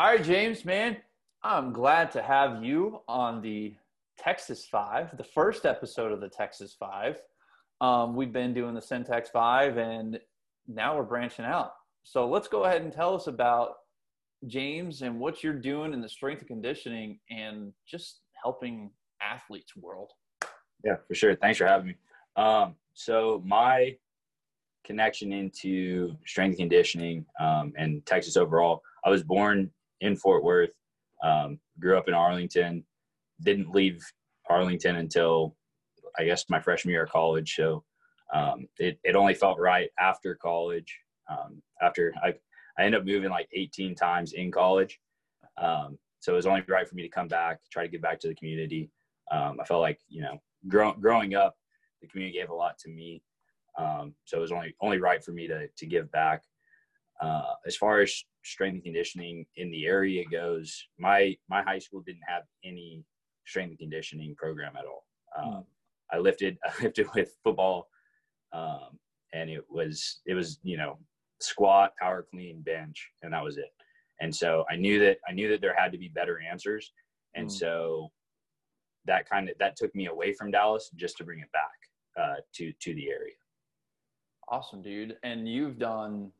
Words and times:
All 0.00 0.06
right, 0.06 0.24
James, 0.24 0.64
man, 0.64 0.96
I'm 1.42 1.74
glad 1.74 2.10
to 2.12 2.22
have 2.22 2.64
you 2.64 3.02
on 3.06 3.42
the 3.42 3.74
Texas 4.18 4.64
Five, 4.64 5.14
the 5.18 5.22
first 5.22 5.66
episode 5.66 6.10
of 6.10 6.22
the 6.22 6.28
Texas 6.30 6.74
Five. 6.80 7.18
Um, 7.82 8.16
we've 8.16 8.32
been 8.32 8.54
doing 8.54 8.72
the 8.72 8.80
Syntax 8.80 9.28
Five, 9.28 9.76
and 9.76 10.18
now 10.66 10.96
we're 10.96 11.02
branching 11.02 11.44
out. 11.44 11.72
So 12.02 12.26
let's 12.26 12.48
go 12.48 12.64
ahead 12.64 12.80
and 12.80 12.90
tell 12.90 13.14
us 13.14 13.26
about 13.26 13.74
James 14.46 15.02
and 15.02 15.20
what 15.20 15.44
you're 15.44 15.52
doing 15.52 15.92
in 15.92 16.00
the 16.00 16.08
strength 16.08 16.38
and 16.38 16.48
conditioning 16.48 17.18
and 17.28 17.70
just 17.86 18.20
helping 18.42 18.90
athletes 19.20 19.76
world. 19.76 20.12
Yeah, 20.82 20.96
for 21.06 21.14
sure. 21.14 21.34
Thanks 21.34 21.58
for 21.58 21.66
having 21.66 21.88
me. 21.88 21.96
Um, 22.36 22.74
so 22.94 23.42
my 23.44 23.98
connection 24.82 25.30
into 25.30 26.16
strength 26.24 26.52
and 26.52 26.70
conditioning 26.70 27.26
um, 27.38 27.74
and 27.76 28.06
Texas 28.06 28.38
overall, 28.38 28.80
I 29.04 29.10
was 29.10 29.22
born 29.22 29.70
in 30.00 30.16
Fort 30.16 30.42
Worth, 30.42 30.74
um, 31.22 31.58
grew 31.78 31.98
up 31.98 32.08
in 32.08 32.14
Arlington, 32.14 32.84
didn't 33.42 33.74
leave 33.74 34.02
Arlington 34.48 34.96
until 34.96 35.56
I 36.18 36.24
guess 36.24 36.44
my 36.48 36.60
freshman 36.60 36.92
year 36.92 37.04
of 37.04 37.10
college. 37.10 37.54
So 37.54 37.84
um, 38.34 38.66
it, 38.78 38.98
it 39.04 39.16
only 39.16 39.34
felt 39.34 39.58
right 39.58 39.90
after 39.98 40.34
college. 40.34 40.96
Um, 41.30 41.62
after 41.80 42.12
I, 42.22 42.34
I 42.78 42.84
ended 42.84 43.00
up 43.00 43.06
moving 43.06 43.30
like 43.30 43.48
18 43.52 43.94
times 43.94 44.32
in 44.32 44.50
college. 44.50 44.98
Um, 45.58 45.98
so 46.20 46.32
it 46.32 46.36
was 46.36 46.46
only 46.46 46.62
right 46.68 46.88
for 46.88 46.94
me 46.94 47.02
to 47.02 47.08
come 47.08 47.28
back, 47.28 47.60
try 47.70 47.82
to 47.82 47.88
give 47.88 48.02
back 48.02 48.20
to 48.20 48.28
the 48.28 48.34
community. 48.34 48.90
Um, 49.30 49.58
I 49.60 49.64
felt 49.64 49.80
like, 49.80 50.00
you 50.08 50.22
know, 50.22 50.38
grow, 50.68 50.92
growing 50.92 51.34
up, 51.34 51.54
the 52.02 52.08
community 52.08 52.38
gave 52.38 52.50
a 52.50 52.54
lot 52.54 52.78
to 52.78 52.90
me. 52.90 53.22
Um, 53.78 54.14
so 54.24 54.38
it 54.38 54.40
was 54.40 54.52
only, 54.52 54.74
only 54.80 54.98
right 54.98 55.22
for 55.22 55.32
me 55.32 55.46
to, 55.46 55.68
to 55.68 55.86
give 55.86 56.10
back. 56.10 56.42
Uh, 57.20 57.52
as 57.66 57.76
far 57.76 58.00
as 58.00 58.24
strength 58.44 58.74
and 58.74 58.84
conditioning 58.84 59.44
in 59.56 59.70
the 59.70 59.86
area 59.86 60.24
goes, 60.30 60.86
my, 60.98 61.36
my 61.48 61.62
high 61.62 61.78
school 61.78 62.02
didn't 62.06 62.22
have 62.26 62.42
any 62.64 63.04
strength 63.46 63.70
and 63.70 63.78
conditioning 63.78 64.34
program 64.36 64.72
at 64.76 64.84
all. 64.84 65.04
Um, 65.38 65.64
I 66.12 66.18
lifted, 66.18 66.58
I 66.64 66.82
lifted 66.82 67.06
with 67.14 67.36
football, 67.44 67.88
um, 68.52 68.98
and 69.32 69.48
it 69.50 69.64
was, 69.70 70.20
it 70.26 70.34
was, 70.34 70.58
you 70.62 70.76
know, 70.76 70.98
squat, 71.40 71.92
power 71.98 72.26
clean, 72.30 72.62
bench, 72.62 73.10
and 73.22 73.32
that 73.32 73.44
was 73.44 73.56
it. 73.56 73.70
And 74.20 74.34
so 74.34 74.64
I 74.70 74.76
knew 74.76 74.98
that 75.00 75.18
I 75.28 75.32
knew 75.32 75.48
that 75.48 75.62
there 75.62 75.74
had 75.74 75.92
to 75.92 75.98
be 75.98 76.08
better 76.08 76.40
answers, 76.40 76.92
and 77.34 77.48
mm. 77.48 77.50
so 77.50 78.10
that 79.06 79.28
kind 79.28 79.48
of 79.48 79.56
that 79.58 79.76
took 79.76 79.94
me 79.94 80.06
away 80.06 80.34
from 80.34 80.50
Dallas 80.50 80.90
just 80.94 81.16
to 81.16 81.24
bring 81.24 81.40
it 81.40 81.50
back 81.52 82.22
uh, 82.22 82.40
to 82.56 82.72
to 82.82 82.94
the 82.94 83.08
area. 83.08 83.34
Awesome, 84.48 84.82
dude. 84.82 85.16
And 85.22 85.48
you've 85.48 85.78
done, 85.78 86.32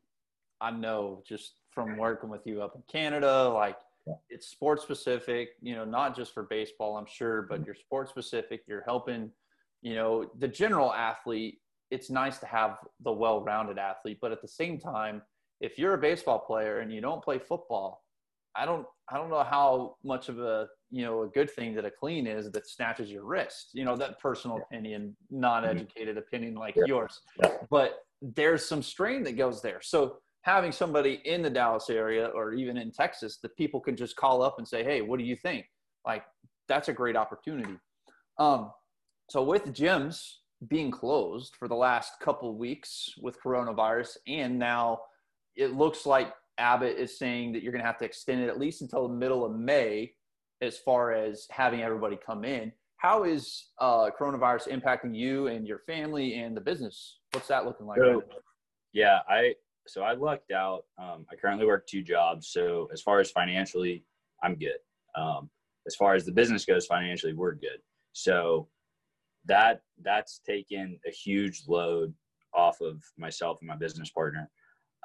I 0.59 0.69
know, 0.69 1.23
just 1.27 1.60
from 1.71 1.97
working 1.97 2.29
with 2.29 2.45
you 2.45 2.61
up 2.61 2.75
in 2.75 2.83
Canada, 2.91 3.49
like 3.49 3.77
yeah. 4.05 4.13
it's 4.29 4.47
sports 4.47 4.83
specific. 4.83 5.49
You 5.61 5.75
know, 5.75 5.85
not 5.85 6.15
just 6.15 6.33
for 6.33 6.43
baseball, 6.43 6.97
I'm 6.97 7.07
sure, 7.07 7.43
but 7.43 7.55
mm-hmm. 7.55 7.65
you're 7.65 7.75
sports 7.75 8.11
specific. 8.11 8.63
You're 8.67 8.83
helping, 8.83 9.31
you 9.81 9.95
know, 9.95 10.29
the 10.37 10.47
general 10.47 10.93
athlete 10.93 11.59
it's 11.91 12.09
nice 12.09 12.39
to 12.39 12.45
have 12.45 12.77
the 13.03 13.11
well-rounded 13.11 13.77
athlete, 13.77 14.17
but 14.21 14.31
at 14.31 14.41
the 14.41 14.47
same 14.47 14.79
time, 14.79 15.21
if 15.59 15.77
you're 15.77 15.93
a 15.93 15.97
baseball 15.97 16.39
player 16.39 16.79
and 16.79 16.91
you 16.91 17.01
don't 17.01 17.23
play 17.23 17.37
football, 17.37 18.03
I 18.55 18.65
don't 18.65 18.85
I 19.09 19.17
don't 19.17 19.29
know 19.29 19.43
how 19.43 19.95
much 20.03 20.27
of 20.27 20.39
a 20.39 20.67
you 20.89 21.03
know 21.03 21.23
a 21.23 21.27
good 21.27 21.49
thing 21.49 21.75
that 21.75 21.85
a 21.85 21.91
clean 21.91 22.27
is 22.27 22.51
that 22.51 22.67
snatches 22.67 23.11
your 23.11 23.23
wrist. 23.23 23.69
You 23.73 23.85
know 23.85 23.95
that 23.97 24.19
personal 24.19 24.57
yeah. 24.57 24.63
opinion, 24.63 25.15
non-educated 25.29 26.15
mm-hmm. 26.15 26.17
opinion 26.17 26.55
like 26.55 26.75
yeah. 26.75 26.83
yours, 26.87 27.21
but 27.69 27.99
there's 28.21 28.65
some 28.65 28.81
strain 28.81 29.23
that 29.23 29.37
goes 29.37 29.61
there. 29.61 29.79
So 29.81 30.17
having 30.43 30.71
somebody 30.71 31.21
in 31.25 31.41
the 31.41 31.49
Dallas 31.49 31.89
area 31.89 32.27
or 32.27 32.53
even 32.53 32.77
in 32.77 32.91
Texas 32.91 33.37
that 33.43 33.55
people 33.57 33.79
can 33.79 33.95
just 33.95 34.15
call 34.15 34.41
up 34.41 34.55
and 34.57 34.67
say, 34.67 34.83
"Hey, 34.83 35.01
what 35.01 35.19
do 35.19 35.25
you 35.25 35.35
think?" 35.35 35.65
Like 36.05 36.23
that's 36.67 36.89
a 36.89 36.93
great 36.93 37.15
opportunity. 37.15 37.77
Um, 38.37 38.71
so 39.29 39.43
with 39.43 39.65
gyms, 39.73 40.35
being 40.67 40.91
closed 40.91 41.55
for 41.57 41.67
the 41.67 41.75
last 41.75 42.13
couple 42.19 42.55
weeks 42.57 43.09
with 43.19 43.41
coronavirus, 43.41 44.17
and 44.27 44.57
now 44.57 44.99
it 45.55 45.73
looks 45.73 46.05
like 46.05 46.33
Abbott 46.57 46.97
is 46.97 47.17
saying 47.17 47.53
that 47.53 47.63
you're 47.63 47.71
going 47.71 47.81
to 47.81 47.87
have 47.87 47.97
to 47.99 48.05
extend 48.05 48.41
it 48.41 48.49
at 48.49 48.59
least 48.59 48.81
until 48.81 49.07
the 49.07 49.13
middle 49.13 49.45
of 49.45 49.55
May, 49.55 50.13
as 50.61 50.77
far 50.77 51.11
as 51.11 51.47
having 51.49 51.81
everybody 51.81 52.17
come 52.23 52.45
in. 52.45 52.71
How 52.97 53.23
is 53.23 53.69
uh, 53.79 54.11
coronavirus 54.19 54.67
impacting 54.67 55.15
you 55.15 55.47
and 55.47 55.67
your 55.67 55.79
family 55.79 56.35
and 56.35 56.55
the 56.55 56.61
business? 56.61 57.17
What's 57.31 57.47
that 57.47 57.65
looking 57.65 57.87
like? 57.87 57.97
So, 57.97 58.23
yeah, 58.93 59.19
I 59.27 59.55
so 59.87 60.03
I 60.03 60.13
lucked 60.13 60.51
out. 60.51 60.85
Um, 60.97 61.25
I 61.31 61.35
currently 61.35 61.65
work 61.65 61.87
two 61.87 62.03
jobs, 62.03 62.47
so 62.47 62.89
as 62.93 63.01
far 63.01 63.19
as 63.19 63.31
financially, 63.31 64.03
I'm 64.43 64.55
good. 64.55 64.77
Um, 65.15 65.49
as 65.87 65.95
far 65.95 66.15
as 66.15 66.25
the 66.25 66.31
business 66.31 66.65
goes, 66.65 66.85
financially, 66.85 67.33
we're 67.33 67.55
good. 67.55 67.79
So 68.13 68.67
that 69.45 69.81
that's 70.03 70.39
taken 70.45 70.99
a 71.07 71.11
huge 71.11 71.63
load 71.67 72.13
off 72.53 72.81
of 72.81 73.03
myself 73.17 73.59
and 73.61 73.67
my 73.67 73.75
business 73.75 74.09
partner. 74.09 74.49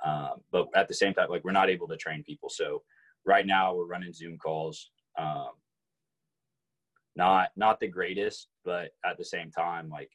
Um, 0.04 0.42
but 0.52 0.68
at 0.74 0.88
the 0.88 0.94
same 0.94 1.14
time, 1.14 1.30
like 1.30 1.44
we're 1.44 1.52
not 1.52 1.70
able 1.70 1.88
to 1.88 1.96
train 1.96 2.22
people. 2.22 2.50
So 2.50 2.82
right 3.24 3.46
now 3.46 3.74
we're 3.74 3.86
running 3.86 4.12
Zoom 4.12 4.36
calls. 4.36 4.90
Um, 5.18 5.50
not 7.16 7.48
not 7.56 7.80
the 7.80 7.88
greatest, 7.88 8.48
but 8.64 8.90
at 9.04 9.16
the 9.16 9.24
same 9.24 9.50
time, 9.50 9.88
like 9.88 10.10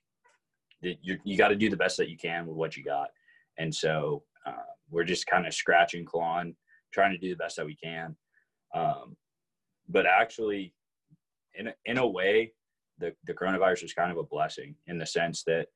you 0.82 1.18
you 1.24 1.38
got 1.38 1.48
to 1.48 1.56
do 1.56 1.70
the 1.70 1.78
best 1.78 1.98
that 1.98 2.10
you 2.10 2.18
can 2.18 2.46
with 2.46 2.56
what 2.56 2.78
you 2.78 2.84
got. 2.84 3.10
And 3.58 3.74
so 3.74 4.24
we're 4.92 5.04
just 5.04 5.26
kind 5.26 5.48
of 5.48 5.54
scratching, 5.54 6.06
clawing, 6.06 6.56
trying 6.94 7.12
to 7.12 7.18
do 7.18 7.30
the 7.30 7.38
best 7.38 7.56
that 7.56 7.66
we 7.66 7.76
can. 7.76 8.16
Um, 8.76 9.16
but 9.90 10.06
actually, 10.06 10.74
in 11.56 11.68
a, 11.68 11.74
in 11.86 11.98
a 11.98 12.08
way, 12.08 12.54
the, 13.00 13.14
the 13.26 13.34
coronavirus 13.34 13.84
was 13.84 13.94
kind 13.94 14.12
of 14.12 14.18
a 14.18 14.24
blessing 14.24 14.76
in 14.88 14.98
the 14.98 15.06
sense 15.06 15.44
that 15.48 15.68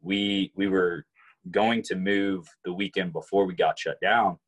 we 0.00 0.52
we 0.54 0.68
were 0.68 1.04
going 1.50 1.82
to 1.82 1.96
move 1.96 2.46
the 2.64 2.72
weekend 2.72 3.12
before 3.12 3.44
we 3.44 3.54
got 3.54 3.78
shut 3.78 3.98
down. 4.00 4.38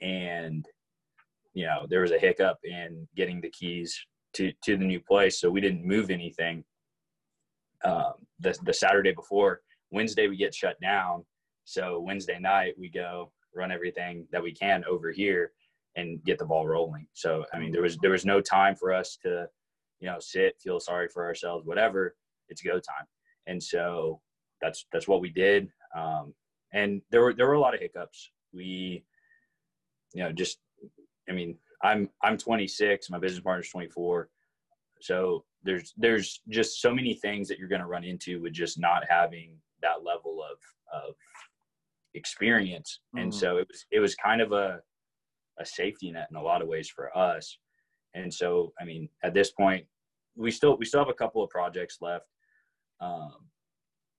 And 0.00 0.64
you 1.54 1.66
know 1.66 1.86
there 1.90 2.02
was 2.02 2.12
a 2.12 2.18
hiccup 2.18 2.58
in 2.64 3.06
getting 3.16 3.40
the 3.40 3.50
keys 3.50 3.98
to 4.34 4.52
to 4.64 4.76
the 4.76 4.84
new 4.84 5.00
place. 5.00 5.40
So 5.40 5.50
we 5.50 5.60
didn't 5.60 5.84
move 5.84 6.10
anything 6.10 6.64
um, 7.84 8.14
the, 8.38 8.56
the 8.64 8.72
saturday 8.72 9.12
before. 9.12 9.60
Wednesday 9.90 10.28
we 10.28 10.36
get 10.36 10.54
shut 10.54 10.80
down. 10.80 11.24
So 11.64 12.00
wednesday 12.00 12.38
night 12.38 12.74
we 12.78 12.88
go 12.88 13.32
run 13.58 13.72
everything 13.72 14.26
that 14.32 14.42
we 14.42 14.52
can 14.52 14.84
over 14.88 15.10
here 15.10 15.52
and 15.96 16.22
get 16.24 16.38
the 16.38 16.44
ball 16.44 16.66
rolling 16.66 17.06
so 17.12 17.44
i 17.52 17.58
mean 17.58 17.72
there 17.72 17.82
was 17.82 17.96
there 17.98 18.12
was 18.12 18.24
no 18.24 18.40
time 18.40 18.74
for 18.74 18.92
us 18.92 19.18
to 19.22 19.46
you 20.00 20.08
know, 20.08 20.18
sit, 20.20 20.60
feel 20.60 20.80
sorry 20.80 21.08
for 21.08 21.24
ourselves, 21.24 21.66
whatever. 21.66 22.14
It's 22.48 22.62
go 22.62 22.74
time. 22.74 23.06
And 23.46 23.62
so 23.62 24.20
that's 24.60 24.86
that's 24.92 25.08
what 25.08 25.20
we 25.20 25.30
did. 25.30 25.68
Um, 25.96 26.34
and 26.72 27.02
there 27.10 27.22
were 27.22 27.34
there 27.34 27.46
were 27.46 27.54
a 27.54 27.60
lot 27.60 27.74
of 27.74 27.80
hiccups. 27.80 28.30
We, 28.52 29.04
you 30.14 30.22
know, 30.22 30.32
just 30.32 30.58
I 31.28 31.32
mean, 31.32 31.56
I'm 31.82 32.08
I'm 32.22 32.38
26, 32.38 33.10
my 33.10 33.18
business 33.18 33.42
partner's 33.42 33.70
24. 33.70 34.28
So 35.00 35.44
there's 35.62 35.92
there's 35.96 36.40
just 36.48 36.80
so 36.80 36.94
many 36.94 37.14
things 37.14 37.48
that 37.48 37.58
you're 37.58 37.68
going 37.68 37.80
to 37.80 37.86
run 37.86 38.04
into 38.04 38.40
with 38.40 38.52
just 38.52 38.78
not 38.78 39.04
having 39.08 39.56
that 39.82 40.04
level 40.04 40.42
of 40.42 40.58
of 40.92 41.14
experience. 42.14 43.00
Mm-hmm. 43.14 43.24
And 43.24 43.34
so 43.34 43.58
it 43.58 43.66
was 43.68 43.86
it 43.90 44.00
was 44.00 44.14
kind 44.14 44.40
of 44.40 44.52
a 44.52 44.80
a 45.60 45.66
safety 45.66 46.10
net 46.10 46.28
in 46.30 46.36
a 46.36 46.42
lot 46.42 46.62
of 46.62 46.68
ways 46.68 46.88
for 46.88 47.16
us 47.16 47.58
and 48.14 48.32
so, 48.32 48.72
I 48.80 48.84
mean, 48.84 49.08
at 49.22 49.34
this 49.34 49.50
point, 49.50 49.86
we 50.36 50.50
still 50.50 50.76
we 50.78 50.84
still 50.84 51.00
have 51.00 51.08
a 51.08 51.14
couple 51.14 51.42
of 51.42 51.50
projects 51.50 51.98
left, 52.00 52.26
um, 53.00 53.34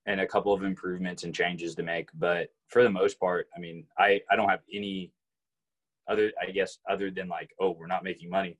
and 0.05 0.21
a 0.21 0.27
couple 0.27 0.53
of 0.53 0.63
improvements 0.63 1.23
and 1.23 1.33
changes 1.33 1.75
to 1.75 1.83
make. 1.83 2.09
But 2.13 2.49
for 2.67 2.83
the 2.83 2.89
most 2.89 3.19
part, 3.19 3.47
I 3.55 3.59
mean, 3.59 3.85
I 3.97 4.21
I 4.29 4.35
don't 4.35 4.49
have 4.49 4.61
any 4.73 5.11
other 6.09 6.31
I 6.41 6.51
guess 6.51 6.79
other 6.89 7.09
than 7.11 7.27
like, 7.27 7.49
oh, 7.59 7.71
we're 7.71 7.87
not 7.87 8.03
making 8.03 8.29
money, 8.29 8.57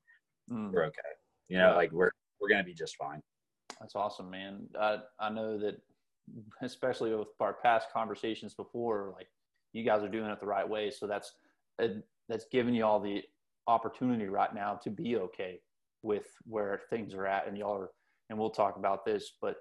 mm. 0.50 0.72
we're 0.72 0.84
okay. 0.86 1.00
You 1.48 1.58
know, 1.58 1.74
like 1.74 1.92
we're 1.92 2.10
we're 2.40 2.48
gonna 2.48 2.64
be 2.64 2.74
just 2.74 2.96
fine. 2.96 3.20
That's 3.78 3.94
awesome, 3.94 4.30
man. 4.30 4.66
I 4.78 4.98
I 5.18 5.30
know 5.30 5.58
that, 5.58 5.76
especially 6.62 7.14
with 7.14 7.28
our 7.40 7.54
past 7.54 7.88
conversations 7.92 8.54
before, 8.54 9.12
like 9.16 9.28
you 9.72 9.84
guys 9.84 10.02
are 10.02 10.08
doing 10.08 10.30
it 10.30 10.40
the 10.40 10.46
right 10.46 10.68
way. 10.68 10.90
So 10.90 11.06
that's 11.06 11.32
uh, 11.82 11.88
that's 12.28 12.46
giving 12.50 12.74
you 12.74 12.84
all 12.84 13.00
the 13.00 13.22
opportunity 13.66 14.26
right 14.26 14.54
now 14.54 14.74
to 14.74 14.90
be 14.90 15.16
okay 15.16 15.60
with 16.02 16.26
where 16.46 16.80
things 16.90 17.14
are 17.14 17.26
at 17.26 17.46
and 17.46 17.56
y'all 17.56 17.76
are 17.76 17.90
and 18.30 18.38
we'll 18.38 18.50
talk 18.50 18.76
about 18.76 19.04
this 19.04 19.32
but 19.40 19.56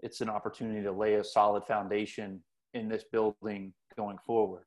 it's 0.00 0.20
an 0.20 0.28
opportunity 0.28 0.82
to 0.82 0.92
lay 0.92 1.14
a 1.14 1.24
solid 1.24 1.64
foundation 1.64 2.40
in 2.74 2.88
this 2.88 3.04
building 3.12 3.72
going 3.96 4.18
forward 4.24 4.64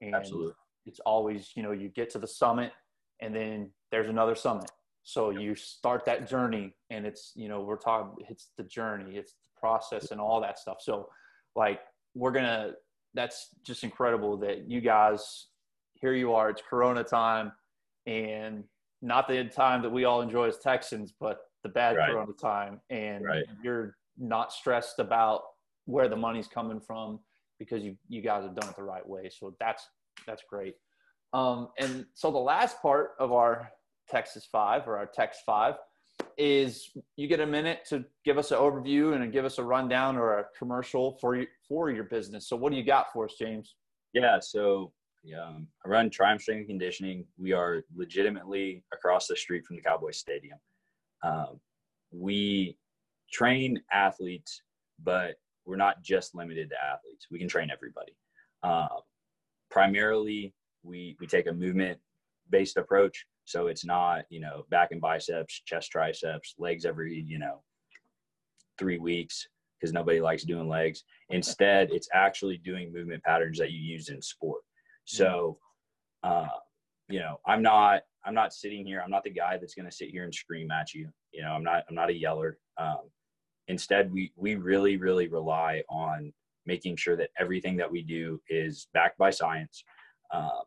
and 0.00 0.14
Absolutely. 0.14 0.52
it's 0.84 1.00
always 1.00 1.52
you 1.54 1.62
know 1.62 1.72
you 1.72 1.88
get 1.88 2.10
to 2.10 2.18
the 2.18 2.26
summit 2.26 2.72
and 3.20 3.34
then 3.34 3.70
there's 3.90 4.08
another 4.08 4.34
summit 4.34 4.70
so 5.08 5.30
you 5.30 5.54
start 5.54 6.04
that 6.04 6.28
journey 6.28 6.74
and 6.90 7.06
it's 7.06 7.32
you 7.34 7.48
know 7.48 7.60
we're 7.62 7.76
talking 7.76 8.12
it's 8.28 8.50
the 8.58 8.64
journey 8.64 9.16
it's 9.16 9.32
the 9.32 9.60
process 9.60 10.10
and 10.10 10.20
all 10.20 10.40
that 10.40 10.58
stuff 10.58 10.78
so 10.80 11.08
like 11.56 11.80
we're 12.14 12.30
gonna 12.30 12.72
that's 13.14 13.48
just 13.64 13.84
incredible 13.84 14.36
that 14.36 14.68
you 14.70 14.80
guys 14.80 15.46
here 15.94 16.12
you 16.12 16.34
are 16.34 16.50
it's 16.50 16.62
corona 16.68 17.02
time 17.02 17.52
and 18.06 18.64
not 19.02 19.28
the 19.28 19.44
time 19.44 19.82
that 19.82 19.90
we 19.90 20.04
all 20.04 20.22
enjoy 20.22 20.48
as 20.48 20.58
Texans, 20.58 21.12
but 21.18 21.40
the 21.62 21.68
bad 21.68 21.96
Right. 21.96 22.10
Corona 22.10 22.32
time, 22.32 22.80
and 22.90 23.24
Right. 23.24 23.44
you're 23.62 23.96
not 24.16 24.52
stressed 24.52 24.98
about 24.98 25.42
where 25.84 26.08
the 26.08 26.16
money's 26.16 26.48
coming 26.48 26.80
from 26.80 27.20
because 27.58 27.82
you 27.82 27.96
you 28.08 28.20
guys 28.20 28.44
have 28.44 28.54
done 28.54 28.68
it 28.68 28.76
the 28.76 28.82
right 28.82 29.06
way. 29.06 29.28
So 29.28 29.56
that's 29.60 29.88
that's 30.26 30.42
great. 30.48 30.76
Um, 31.32 31.68
and 31.78 32.06
so 32.14 32.30
the 32.30 32.38
last 32.38 32.80
part 32.82 33.14
of 33.18 33.32
our 33.32 33.70
Texas 34.08 34.46
Five 34.50 34.86
or 34.88 34.96
our 34.96 35.06
Tex 35.06 35.38
Five 35.44 35.74
is 36.36 36.90
you 37.16 37.26
get 37.26 37.40
a 37.40 37.46
minute 37.46 37.80
to 37.88 38.04
give 38.24 38.38
us 38.38 38.50
an 38.50 38.58
overview 38.58 39.14
and 39.14 39.32
give 39.32 39.44
us 39.44 39.58
a 39.58 39.62
rundown 39.62 40.16
or 40.16 40.38
a 40.38 40.44
commercial 40.56 41.18
for 41.20 41.36
you, 41.36 41.46
for 41.68 41.90
your 41.90 42.04
business. 42.04 42.48
So 42.48 42.56
what 42.56 42.70
do 42.70 42.78
you 42.78 42.84
got 42.84 43.12
for 43.12 43.24
us, 43.24 43.34
James? 43.38 43.74
Yeah, 44.14 44.38
so 44.40 44.92
um, 45.38 45.66
I 45.84 45.88
run 45.88 46.10
Triumph 46.10 46.42
Strength 46.42 46.60
and 46.60 46.68
Conditioning. 46.68 47.24
We 47.36 47.52
are 47.52 47.82
legitimately 47.94 48.84
across 48.92 49.26
the 49.26 49.36
street 49.36 49.66
from 49.66 49.76
the 49.76 49.82
Cowboys 49.82 50.18
Stadium. 50.18 50.58
Um, 51.22 51.60
we 52.10 52.78
train 53.32 53.80
athletes, 53.92 54.62
but 55.02 55.34
we're 55.66 55.76
not 55.76 56.02
just 56.02 56.34
limited 56.34 56.70
to 56.70 56.76
athletes. 56.76 57.26
We 57.30 57.38
can 57.38 57.48
train 57.48 57.70
everybody. 57.70 58.16
Um, 58.62 59.00
primarily, 59.70 60.54
we 60.82 61.16
we 61.20 61.26
take 61.26 61.48
a 61.48 61.52
movement 61.52 61.98
based 62.50 62.76
approach. 62.76 63.26
So 63.44 63.66
it's 63.66 63.84
not 63.84 64.24
you 64.30 64.40
know 64.40 64.64
back 64.70 64.92
and 64.92 65.00
biceps, 65.00 65.62
chest 65.64 65.90
triceps, 65.90 66.54
legs 66.58 66.84
every 66.84 67.24
you 67.26 67.38
know 67.38 67.62
three 68.78 68.98
weeks 68.98 69.46
because 69.78 69.92
nobody 69.92 70.20
likes 70.20 70.44
doing 70.44 70.68
legs. 70.68 71.04
Instead, 71.30 71.90
it's 71.92 72.08
actually 72.12 72.58
doing 72.58 72.92
movement 72.92 73.22
patterns 73.22 73.58
that 73.58 73.70
you 73.70 73.78
use 73.78 74.08
in 74.08 74.20
sport. 74.20 74.62
So, 75.04 75.58
uh, 76.22 76.48
you 77.08 77.20
know, 77.20 77.40
I'm 77.46 77.62
not 77.62 78.02
I'm 78.24 78.34
not 78.34 78.52
sitting 78.52 78.84
here. 78.84 79.00
I'm 79.02 79.10
not 79.10 79.24
the 79.24 79.30
guy 79.30 79.56
that's 79.56 79.74
going 79.74 79.88
to 79.88 79.94
sit 79.94 80.10
here 80.10 80.24
and 80.24 80.34
scream 80.34 80.70
at 80.70 80.92
you. 80.92 81.08
You 81.32 81.42
know, 81.42 81.52
I'm 81.52 81.64
not 81.64 81.84
I'm 81.88 81.94
not 81.94 82.10
a 82.10 82.14
yeller. 82.14 82.58
Um, 82.76 83.10
instead, 83.68 84.12
we 84.12 84.32
we 84.36 84.56
really 84.56 84.96
really 84.96 85.28
rely 85.28 85.82
on 85.88 86.32
making 86.66 86.96
sure 86.96 87.16
that 87.16 87.30
everything 87.38 87.76
that 87.76 87.90
we 87.90 88.02
do 88.02 88.40
is 88.50 88.88
backed 88.92 89.16
by 89.16 89.30
science, 89.30 89.82
um, 90.34 90.62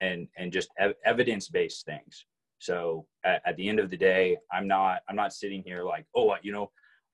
and 0.00 0.28
and 0.36 0.52
just 0.52 0.68
ev- 0.78 0.94
evidence 1.04 1.48
based 1.48 1.84
things. 1.86 2.26
So 2.58 3.06
at, 3.24 3.42
at 3.46 3.56
the 3.56 3.68
end 3.68 3.78
of 3.78 3.90
the 3.90 3.96
day, 3.96 4.36
I'm 4.52 4.66
not 4.66 5.00
I'm 5.08 5.16
not 5.16 5.32
sitting 5.32 5.62
here 5.64 5.84
like 5.84 6.06
oh 6.16 6.34
you 6.42 6.52
know 6.52 6.70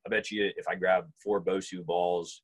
I 0.06 0.11
bet 0.11 0.31
you 0.31 0.50
if 0.56 0.67
I 0.69 0.75
grab 0.75 1.05
four 1.23 1.43
Bosu 1.43 1.85
balls 1.85 2.43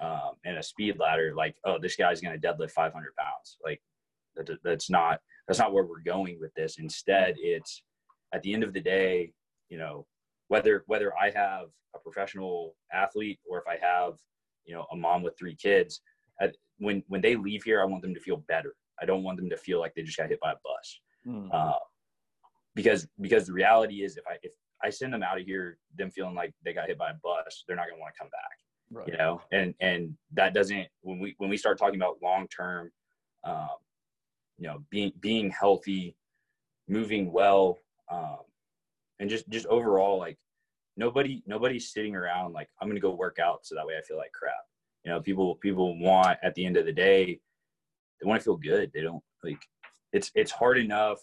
um, 0.00 0.32
and 0.44 0.58
a 0.58 0.62
speed 0.62 0.98
ladder, 0.98 1.34
like, 1.36 1.56
oh, 1.64 1.78
this 1.80 1.96
guy's 1.96 2.20
going 2.20 2.38
to 2.38 2.46
deadlift 2.46 2.72
500 2.72 2.92
pounds. 3.16 3.56
Like, 3.64 3.80
that, 4.36 4.58
that's 4.62 4.90
not 4.90 5.20
that's 5.46 5.58
not 5.58 5.72
where 5.72 5.84
we're 5.84 6.00
going 6.00 6.38
with 6.40 6.52
this. 6.54 6.78
Instead, 6.78 7.36
it's 7.38 7.82
at 8.34 8.42
the 8.42 8.52
end 8.52 8.64
of 8.64 8.72
the 8.72 8.80
day, 8.80 9.32
you 9.68 9.78
know, 9.78 10.06
whether 10.48 10.82
whether 10.86 11.12
I 11.16 11.30
have 11.30 11.68
a 11.94 11.98
professional 11.98 12.74
athlete 12.92 13.38
or 13.48 13.58
if 13.58 13.64
I 13.66 13.78
have, 13.80 14.14
you 14.64 14.74
know, 14.74 14.86
a 14.92 14.96
mom 14.96 15.22
with 15.22 15.38
three 15.38 15.54
kids, 15.54 16.02
when 16.78 17.02
when 17.08 17.20
they 17.20 17.36
leave 17.36 17.62
here, 17.62 17.80
I 17.80 17.84
want 17.84 18.02
them 18.02 18.14
to 18.14 18.20
feel 18.20 18.44
better. 18.48 18.74
I 19.00 19.04
don't 19.04 19.22
want 19.22 19.38
them 19.38 19.50
to 19.50 19.56
feel 19.56 19.80
like 19.80 19.94
they 19.94 20.02
just 20.02 20.16
got 20.16 20.28
hit 20.28 20.40
by 20.40 20.52
a 20.52 20.56
bus. 20.64 21.00
Hmm. 21.24 21.48
Uh, 21.52 21.72
because 22.74 23.06
because 23.20 23.46
the 23.46 23.52
reality 23.52 24.02
is, 24.02 24.16
if 24.16 24.24
I 24.28 24.36
if 24.42 24.52
I 24.82 24.90
send 24.90 25.12
them 25.12 25.22
out 25.22 25.40
of 25.40 25.46
here, 25.46 25.78
them 25.96 26.10
feeling 26.10 26.34
like 26.34 26.52
they 26.64 26.72
got 26.72 26.88
hit 26.88 26.98
by 26.98 27.10
a 27.10 27.14
bus, 27.22 27.64
they're 27.66 27.76
not 27.76 27.86
going 27.86 27.96
to 27.96 28.00
want 28.00 28.14
to 28.14 28.18
come 28.18 28.28
back 28.30 28.58
Right. 28.90 29.08
you 29.08 29.16
know 29.16 29.40
and 29.50 29.74
and 29.80 30.16
that 30.34 30.54
doesn't 30.54 30.86
when 31.00 31.18
we 31.18 31.34
when 31.38 31.50
we 31.50 31.56
start 31.56 31.76
talking 31.76 31.96
about 31.96 32.18
long 32.22 32.46
term 32.46 32.92
um 33.42 33.68
you 34.58 34.68
know 34.68 34.84
being 34.90 35.10
being 35.18 35.50
healthy 35.50 36.16
moving 36.88 37.32
well 37.32 37.80
um 38.12 38.38
and 39.18 39.28
just 39.28 39.48
just 39.48 39.66
overall 39.66 40.18
like 40.18 40.38
nobody 40.96 41.42
nobody's 41.46 41.92
sitting 41.92 42.14
around 42.14 42.52
like 42.52 42.68
i'm 42.80 42.86
gonna 42.86 43.00
go 43.00 43.10
work 43.10 43.40
out 43.40 43.66
so 43.66 43.74
that 43.74 43.84
way 43.84 43.94
i 43.98 44.02
feel 44.02 44.18
like 44.18 44.30
crap 44.30 44.54
you 45.04 45.10
know 45.10 45.20
people 45.20 45.56
people 45.56 45.98
want 45.98 46.38
at 46.44 46.54
the 46.54 46.64
end 46.64 46.76
of 46.76 46.86
the 46.86 46.92
day 46.92 47.40
they 48.20 48.28
want 48.28 48.40
to 48.40 48.44
feel 48.44 48.56
good 48.56 48.90
they 48.94 49.02
don't 49.02 49.22
like 49.44 49.60
it's 50.12 50.30
it's 50.34 50.50
hard 50.50 50.78
enough 50.78 51.18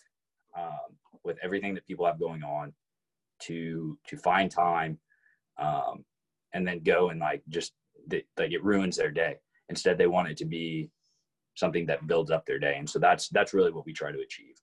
um 0.57 0.97
with 1.23 1.37
everything 1.41 1.73
that 1.73 1.85
people 1.87 2.05
have 2.05 2.19
going 2.19 2.43
on 2.43 2.73
to 3.39 3.97
to 4.07 4.17
find 4.17 4.51
time 4.51 4.97
um 5.57 6.03
and 6.53 6.67
then 6.67 6.79
go 6.83 7.09
and 7.09 7.19
like 7.19 7.41
just 7.49 7.73
th- 8.09 8.25
like 8.37 8.51
it 8.51 8.63
ruins 8.63 8.97
their 8.97 9.11
day. 9.11 9.37
Instead, 9.69 9.97
they 9.97 10.07
want 10.07 10.29
it 10.29 10.37
to 10.37 10.45
be 10.45 10.89
something 11.55 11.85
that 11.85 12.07
builds 12.07 12.31
up 12.31 12.45
their 12.45 12.59
day, 12.59 12.75
and 12.77 12.89
so 12.89 12.99
that's 12.99 13.29
that's 13.29 13.53
really 13.53 13.71
what 13.71 13.85
we 13.85 13.93
try 13.93 14.11
to 14.11 14.19
achieve. 14.19 14.55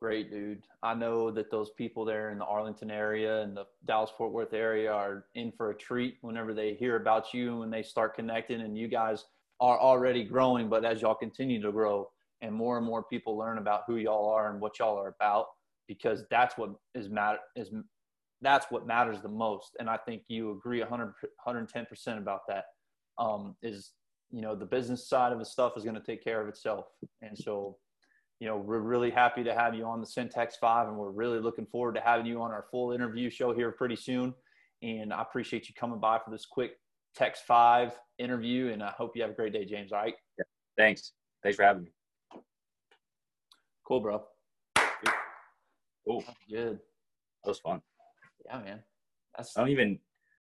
Great, 0.00 0.30
dude. 0.30 0.62
I 0.82 0.92
know 0.92 1.30
that 1.30 1.50
those 1.50 1.70
people 1.70 2.04
there 2.04 2.30
in 2.30 2.38
the 2.38 2.44
Arlington 2.44 2.90
area 2.90 3.40
and 3.40 3.56
the 3.56 3.64
Dallas 3.86 4.10
Fort 4.16 4.30
Worth 4.30 4.52
area 4.52 4.92
are 4.92 5.24
in 5.34 5.50
for 5.52 5.70
a 5.70 5.74
treat 5.74 6.18
whenever 6.20 6.52
they 6.52 6.74
hear 6.74 6.96
about 6.96 7.32
you 7.32 7.62
and 7.62 7.72
they 7.72 7.82
start 7.82 8.14
connecting. 8.14 8.60
And 8.60 8.76
you 8.76 8.88
guys 8.88 9.24
are 9.60 9.78
already 9.78 10.24
growing, 10.24 10.68
but 10.68 10.84
as 10.84 11.02
y'all 11.02 11.14
continue 11.14 11.60
to 11.62 11.72
grow 11.72 12.08
and 12.42 12.54
more 12.54 12.76
and 12.76 12.86
more 12.86 13.02
people 13.02 13.36
learn 13.36 13.58
about 13.58 13.82
who 13.86 13.96
y'all 13.96 14.28
are 14.28 14.50
and 14.50 14.60
what 14.60 14.78
y'all 14.78 14.98
are 14.98 15.14
about, 15.20 15.46
because 15.88 16.24
that's 16.30 16.58
what 16.58 16.70
is 16.94 17.08
matter 17.08 17.38
is 17.54 17.70
that's 18.42 18.66
what 18.70 18.86
matters 18.86 19.20
the 19.22 19.28
most. 19.28 19.76
And 19.78 19.88
I 19.88 19.96
think 19.96 20.22
you 20.28 20.52
agree 20.52 20.80
100, 20.80 21.14
110% 21.46 22.18
about 22.18 22.40
that. 22.48 22.64
Um, 23.18 23.56
is, 23.62 23.92
you 24.30 24.42
know, 24.42 24.54
the 24.54 24.66
business 24.66 25.08
side 25.08 25.32
of 25.32 25.38
the 25.38 25.44
stuff 25.44 25.72
is 25.76 25.84
going 25.84 25.96
to 25.96 26.02
take 26.02 26.22
care 26.22 26.42
of 26.42 26.48
itself. 26.48 26.84
And 27.22 27.36
so, 27.36 27.78
you 28.40 28.46
know, 28.46 28.58
we're 28.58 28.80
really 28.80 29.10
happy 29.10 29.42
to 29.44 29.54
have 29.54 29.74
you 29.74 29.84
on 29.84 30.00
the 30.00 30.06
Syntax 30.06 30.56
5, 30.56 30.88
and 30.88 30.98
we're 30.98 31.10
really 31.10 31.40
looking 31.40 31.64
forward 31.64 31.94
to 31.94 32.02
having 32.02 32.26
you 32.26 32.42
on 32.42 32.50
our 32.50 32.66
full 32.70 32.92
interview 32.92 33.30
show 33.30 33.54
here 33.54 33.72
pretty 33.72 33.96
soon. 33.96 34.34
And 34.82 35.14
I 35.14 35.22
appreciate 35.22 35.70
you 35.70 35.74
coming 35.74 35.98
by 35.98 36.18
for 36.18 36.30
this 36.30 36.44
quick 36.44 36.72
Text 37.16 37.44
5 37.46 37.98
interview, 38.18 38.72
and 38.72 38.82
I 38.82 38.90
hope 38.90 39.16
you 39.16 39.22
have 39.22 39.30
a 39.30 39.34
great 39.34 39.52
day, 39.52 39.64
James. 39.64 39.90
All 39.92 40.00
right? 40.00 40.14
Thanks. 40.76 41.12
Thanks 41.42 41.56
for 41.56 41.62
having 41.62 41.84
me. 41.84 41.92
Cool, 43.86 44.00
bro. 44.00 44.24
Cool. 46.06 46.22
Good. 46.50 46.78
That 47.42 47.48
was 47.48 47.58
fun. 47.60 47.80
Yeah, 48.44 48.60
man. 48.60 48.82
That's 49.36 49.56
I 49.56 49.60
don't 49.60 49.70
even 49.70 49.98